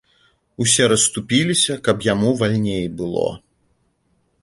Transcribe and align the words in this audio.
Усе 0.65 0.87
расступіліся, 0.93 1.73
каб 1.89 1.97
яму 2.09 2.29
вальней 2.43 2.85
было. 3.03 3.29